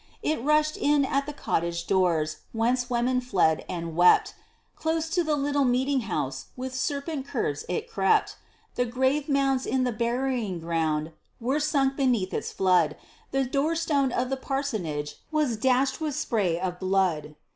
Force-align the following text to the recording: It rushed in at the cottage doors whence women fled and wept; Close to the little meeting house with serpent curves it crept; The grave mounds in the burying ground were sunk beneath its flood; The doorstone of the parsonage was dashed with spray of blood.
It 0.23 0.41
rushed 0.43 0.77
in 0.77 1.05
at 1.05 1.27
the 1.27 1.31
cottage 1.31 1.85
doors 1.85 2.37
whence 2.53 2.89
women 2.89 3.21
fled 3.21 3.63
and 3.69 3.95
wept; 3.95 4.33
Close 4.75 5.07
to 5.09 5.23
the 5.23 5.35
little 5.35 5.63
meeting 5.63 5.99
house 5.99 6.45
with 6.57 6.73
serpent 6.73 7.27
curves 7.27 7.65
it 7.69 7.87
crept; 7.87 8.37
The 8.73 8.85
grave 8.87 9.29
mounds 9.29 9.67
in 9.67 9.83
the 9.83 9.91
burying 9.91 10.57
ground 10.59 11.11
were 11.39 11.59
sunk 11.59 11.97
beneath 11.97 12.33
its 12.33 12.51
flood; 12.51 12.97
The 13.29 13.45
doorstone 13.45 14.11
of 14.11 14.31
the 14.31 14.37
parsonage 14.37 15.17
was 15.31 15.55
dashed 15.55 16.01
with 16.01 16.15
spray 16.15 16.59
of 16.59 16.79
blood. 16.79 17.35